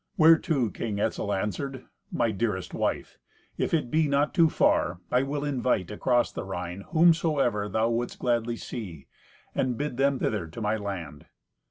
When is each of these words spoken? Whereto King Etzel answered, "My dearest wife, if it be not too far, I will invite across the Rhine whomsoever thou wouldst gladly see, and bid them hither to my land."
Whereto 0.17 0.71
King 0.71 0.99
Etzel 0.99 1.31
answered, 1.31 1.85
"My 2.11 2.31
dearest 2.31 2.73
wife, 2.73 3.19
if 3.55 3.71
it 3.71 3.91
be 3.91 4.07
not 4.07 4.33
too 4.33 4.49
far, 4.49 4.99
I 5.11 5.21
will 5.21 5.45
invite 5.45 5.91
across 5.91 6.31
the 6.31 6.43
Rhine 6.43 6.85
whomsoever 6.89 7.69
thou 7.69 7.87
wouldst 7.91 8.17
gladly 8.17 8.55
see, 8.55 9.05
and 9.53 9.77
bid 9.77 9.97
them 9.97 10.19
hither 10.19 10.47
to 10.47 10.59
my 10.59 10.75
land." 10.75 11.27